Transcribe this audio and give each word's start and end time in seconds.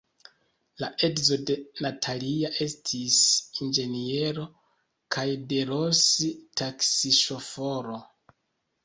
La 0.83 0.87
edzo 1.07 1.35
de 1.49 1.57
Natalia 1.85 2.49
estis 2.65 3.17
inĝeniero 3.65 4.47
kaj 5.17 5.27
de 5.53 5.61
Ros– 5.73 6.01
taksiŝoforo. 6.63 8.01